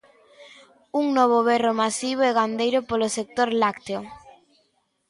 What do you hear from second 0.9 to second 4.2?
Un novo berro masivo e gandeiro polo sector lácteo.